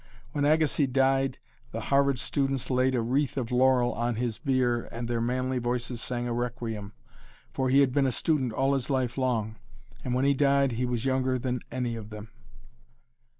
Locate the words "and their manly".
4.91-5.59